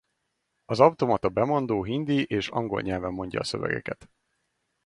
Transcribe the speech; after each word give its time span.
Az 0.65 0.79
automata 0.79 1.29
bemondó 1.29 1.83
hindi 1.83 2.23
és 2.25 2.47
angol 2.49 2.81
nyelven 2.81 3.11
mondja 3.13 3.39
a 3.39 3.43
szövegeket. 3.43 4.09